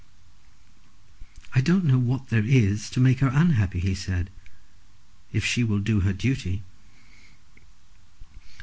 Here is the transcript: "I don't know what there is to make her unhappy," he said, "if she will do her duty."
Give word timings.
"I 1.53 1.61
don't 1.61 1.85
know 1.85 1.99
what 1.99 2.29
there 2.29 2.43
is 2.43 2.89
to 2.89 2.99
make 2.99 3.19
her 3.19 3.27
unhappy," 3.27 3.79
he 3.79 3.93
said, 3.93 4.31
"if 5.31 5.45
she 5.45 5.63
will 5.63 5.77
do 5.77 5.99
her 5.99 6.11
duty." 6.11 6.63